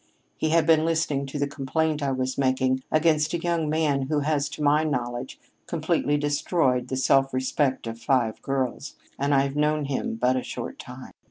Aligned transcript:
He 0.35 0.49
had 0.49 0.65
been 0.65 0.83
listening 0.83 1.27
to 1.27 1.37
the 1.37 1.45
complaint 1.45 2.01
I 2.01 2.11
was 2.11 2.35
making 2.35 2.81
against 2.91 3.35
a 3.35 3.39
young 3.39 3.69
man 3.69 4.07
who 4.07 4.21
has, 4.21 4.49
to 4.49 4.63
my 4.63 4.83
knowledge, 4.83 5.39
completely 5.67 6.17
destroyed 6.17 6.87
the 6.87 6.97
self 6.97 7.35
respect 7.35 7.85
of 7.85 7.99
five 7.99 8.41
girls 8.41 8.95
and 9.19 9.31
I've 9.35 9.55
known 9.55 9.85
him 9.85 10.15
but 10.15 10.35
a 10.35 10.41
short 10.41 10.79
time. 10.79 11.11